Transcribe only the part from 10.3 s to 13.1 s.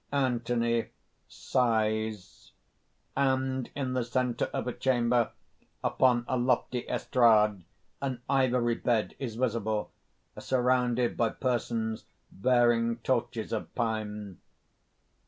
surrounded by persons bearing